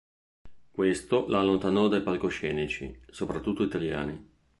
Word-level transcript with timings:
Questo 0.71 1.27
la 1.27 1.41
allontanò 1.41 1.87
dai 1.87 2.01
palcoscenici, 2.01 3.01
soprattutto 3.11 3.61
italiani. 3.61 4.29